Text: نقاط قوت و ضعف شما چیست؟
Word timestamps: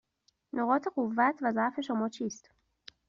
نقاط 0.53 0.87
قوت 0.87 1.35
و 1.41 1.51
ضعف 1.51 1.81
شما 1.81 2.09
چیست؟ 2.09 2.49